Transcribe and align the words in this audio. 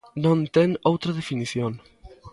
Non 0.23 0.39
ten 0.55 0.69
outra 0.91 1.15
definición. 1.19 1.71